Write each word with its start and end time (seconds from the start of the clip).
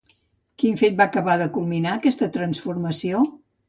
Quin 0.63 0.79
fet 0.81 0.97
va 1.03 1.07
acabar 1.13 1.37
de 1.43 1.49
culminar 1.59 1.95
aquesta 2.01 2.35
transformació? 2.43 3.27